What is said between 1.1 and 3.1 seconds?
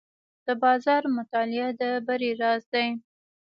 مطالعه د بری راز دی.